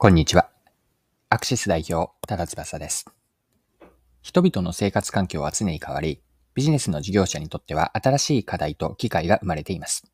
[0.00, 0.48] こんにちは。
[1.28, 3.06] アクシス代表、多田翼です。
[4.22, 6.22] 人々の生活環境は常に変わり、
[6.54, 10.04] ビジネスの事業者にとっては新しい課題と機会が生まれています。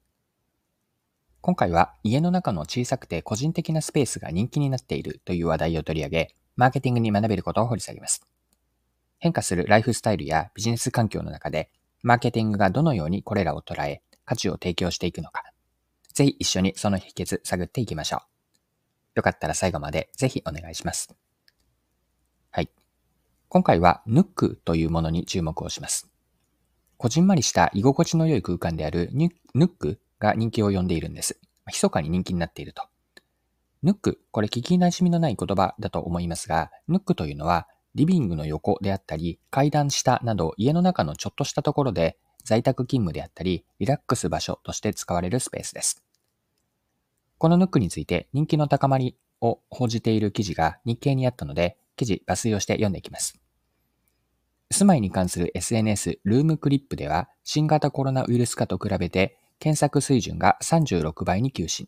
[1.42, 8.26] 今回は家の中の小さくて個人的なスペースが人気になっているという話題を取り上げ、マーケティングに学べることを掘り下げます。
[9.18, 11.68] 変化するライフスタイルやビジネス環境の中で、
[12.02, 15.42] マーケティングがどのようにこれらを捉え、価値を提供していくのか、
[16.14, 18.33] ぜひ一緒にその秘訣探っていきましょう。
[19.14, 21.14] よかったら最後までぜひお願いします。
[22.50, 22.70] はい。
[23.48, 26.10] 今回は Nook というものに注目をします。
[26.96, 29.10] こじんまりした居心地の良い空間である
[29.54, 31.38] Nook が人気を呼んでいるんです。
[31.66, 32.82] 密かに人気になっていると。
[33.84, 46.02] Nook、これ聞き馴染みのない言葉だと思いますが、Nook というのはリビングの横であったり、階段下など家の中のちょっとしたところで在宅勤務であったり、リラックス場所として使われるスペースです。
[47.44, 53.38] このヌックについて人気の高まりを報じている記事が日経にあったので、記事抜粋をして読んでいきます。
[54.70, 61.86] 住まいに関する SNS ルームクリップでは、新型コロナウイルス化と比べて検索水準が36倍に急進。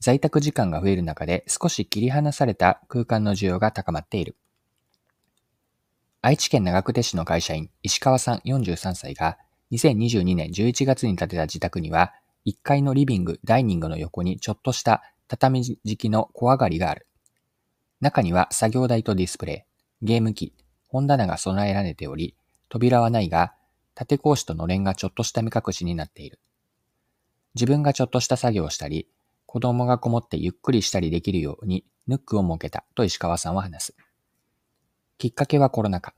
[0.00, 4.34] 在宅時間が増える中で少し切り離された空間の需要が高まっている。
[6.22, 9.38] 愛知県長久手市の会社員石川さん43歳が
[9.70, 12.12] 2022年11月に建てた自宅には
[12.46, 17.06] 1階のリビング、ダイニングの横にちょっとした畳敷きの小上がりがある。
[18.00, 19.66] 中には作業台とディスプレ
[20.02, 20.54] イ、ゲーム機、
[20.88, 22.34] 本棚が備えられており、
[22.68, 23.52] 扉はないが、
[23.94, 26.38] 縦格子とのれんがちょっとした目隠しになっている。
[27.54, 29.08] 自分がちょっとした作業をしたり、
[29.44, 33.96] 子供がこもってゆっくりしたりできるようにヌックを設けたと石川さんは話す。
[35.18, 36.14] きっかけはコロナ禍。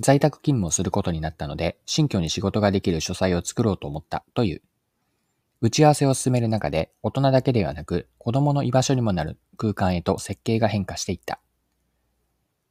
[0.00, 4.62] 在宅勤務をすることになったので、新居に仕事ができる書斎を作ろうと思ったという。
[5.64, 11.40] 打ち合わせを進める中で、大人だけではなく、子供の居場所にもなる空間へと設計が変化していった。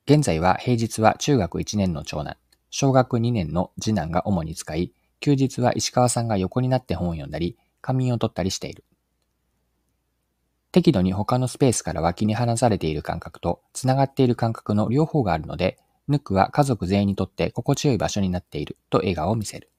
[0.05, 2.37] 現在は平日は中学1年の長男、
[2.69, 8.83] 小学2年の次男が主に使い、休日は石川さんが横になって本を読んだり、仮眠を取ったりしている。
[10.71, 19.71] 適度に他のスペースから脇に離されている感覚と、繋がっている感覚の両方があるので、ヌックは家族全員にとって心地よい場所になっていると笑顔を見せる。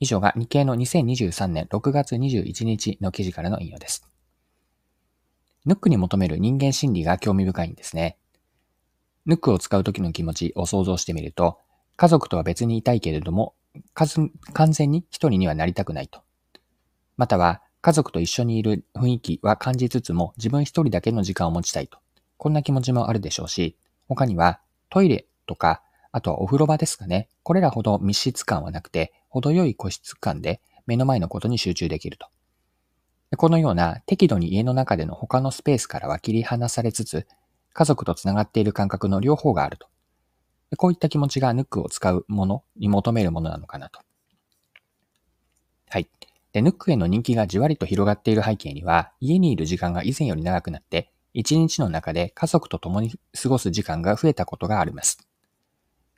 [0.00, 4.06] 以上が日経の2023年6月21日の記事からの引用です。
[5.66, 8.16] ヌックに求める人間心理が興味深いんですね。
[9.26, 11.58] ヌックを使う時の気持ちを想像してみると、
[11.96, 13.54] 家族とは別にいたいけれども、
[13.94, 16.22] 完全に一人にはなりたくないと。
[17.18, 21.98] または、家族と一緒にいる雰囲気は感じつつも、自分一人だけの時間を持ちたいと。
[22.38, 23.76] こんな気持ちもあるでしょうし、
[24.08, 25.82] 他には、トイレとか、
[26.12, 27.28] あとはお風呂場ですかね。
[27.42, 32.26] これらほど密室感はなくて、程よい個室感で目の前のことに集中できると。
[33.36, 37.26] このような適度に家の中での他のスペースからは切り離されつつ、
[37.72, 39.86] 家族と繋がっている感覚の両方があると。
[40.76, 44.00] こういった気持ちがヌックを使うものに求めるものなのかなと。
[45.88, 46.08] はい。
[46.52, 55.29] で、ヌックへの人気がじわりと広がっている背景には、家にいる時間が以前より長くなって、一日の中で家族と共に過ごす時間が増えたことがあります。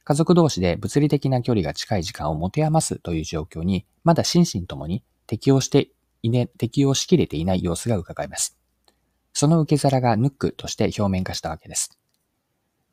[0.04, 5.90] 家族同士で物理的な距離が近い時間を持て余すという状況に、まだ心身ともに適応して
[6.22, 8.58] いね、適応しきれていない様子が伺えます。
[9.32, 11.98] その受け皿がヌックとして表面化したわけです。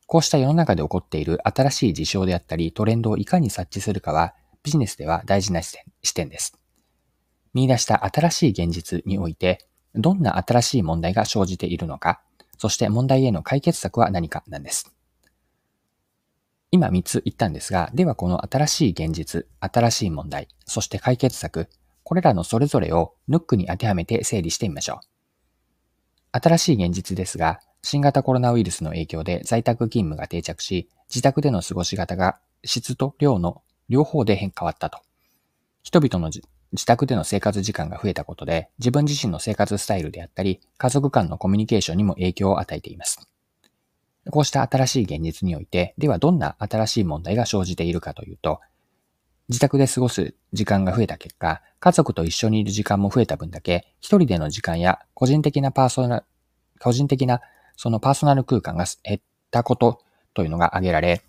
[0.05, 4.33] こうした世の中で起こっている新しい事象であったりトレンドをいかに察知するかは
[4.63, 6.57] ビジネスでは大事な視点視点です。
[7.53, 12.21] 見出した新しい現実においてどんな新しい問題が生じているのか、
[12.57, 14.91] そして問題への解決策は何かなんです。
[16.71, 21.67] 今3つ言ったんですが、ではこの新しい現実、新しい問題、そして解決策、
[22.03, 26.39] これらのそれぞれをヌックに当てはめて整理してみましょう。
[26.39, 34.99] 新しい現実ですが、新型コロナウイルスの影響で在宅勤務が定着し、自宅での過ごし方が質と量の両方で変わったと。
[35.81, 43.28] 人々の自宅での生活時間が増えたことで、自分自身の生活スタイルであったり、家族間のコミュニケーションにも影響を与えています。
[44.29, 48.59] こうした新しい現実において、ではどんな新しい問題が生じているかというと、
[49.47, 56.25] 自宅で過ごす時間が増えた結果、家族と一緒にいる時間も増えた分だけ、一人での時間や個人的なパーソナル、
[56.79, 57.41] 個人的な
[57.75, 59.19] そのパーソナル空間が減っ
[59.49, 60.01] たこと
[60.33, 61.23] というのが挙げられ、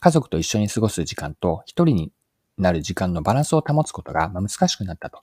[0.00, 2.12] 家族と一緒に過ごす時間と一人に
[2.58, 5.20] なる時間のバランスを保つことが難しくなったと。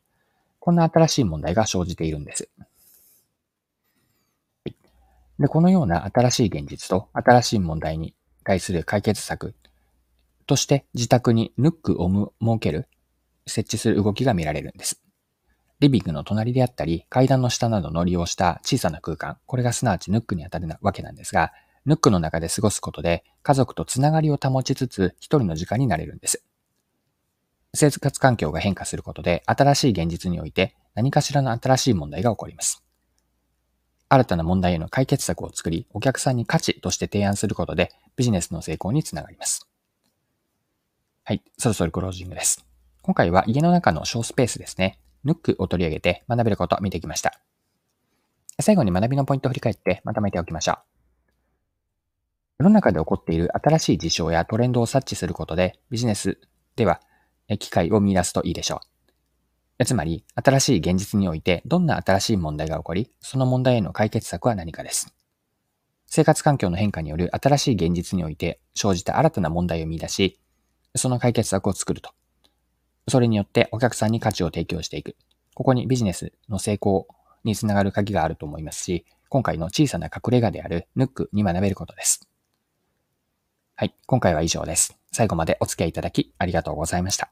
[0.59, 2.49] こんな新しい問題が生じているんです。
[5.39, 8.13] で、このような新しい現実と新しい問題に
[8.43, 9.55] 対する解決策
[10.45, 12.87] として自宅にヌックを設ける、
[13.47, 15.01] 設置する動きが見られるんです。
[15.79, 21.53] リビングの隣であったり、階段の下などの利用した小さな空間、これがすなわちヌックにあたるわけなんですが、
[21.85, 26.43] ヌックの中で過ごすことで、家族とつながりを保ちつつ、一人の時間になれるんです。
[27.73, 32.83] 生活環境が変化することで、新しい現実において何かしらの新しい問題が起こります。
[34.11, 39.69] 新たな問題への解決策を作り、お客さんに価値として提案することで、ビジネスの成功につながります。
[41.23, 42.65] はい、そろそろクロージングです。
[43.03, 44.99] 今回は家の中の小スペースですね。
[45.23, 47.39] ヌックを取り上げて学べることを見てきました。
[48.59, 50.77] 最後に学びのポイントを振り返ってまとめておきましょう。
[52.59, 56.39] 世の中で起こっている新しい事象やトレンドを察知することでビジネス
[56.75, 56.99] では
[57.59, 58.88] 機会を見出すといいでしょう。
[59.85, 65.15] つまり、新しい現実においてどんな新しい問題が起こり、その問題への解決策は何かです。
[66.05, 70.39] 生活環境の変化による新しい現実において生じた新たな問題を見出し、
[70.95, 72.11] その解決策を作ると。
[73.07, 75.15] それによってお客さんに価値を提供していく。
[75.53, 77.07] ここにビジネスの成功
[77.43, 82.27] につながる鍵があると思いますし、今回の小さな隠れ家であるヌックに学べることです。
[83.75, 84.97] はい、今回は以上です。
[85.11, 87.31] 最後までお付き合いいただきありがとうございました。